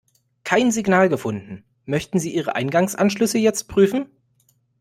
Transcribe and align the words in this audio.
Kein 0.43 0.71
Signal 0.71 1.09
gefunden. 1.09 1.63
Möchten 1.85 2.17
Sie 2.17 2.33
ihre 2.33 2.55
Eingangsanschlüsse 2.55 3.37
jetzt 3.37 3.65
prüfen? 3.67 4.07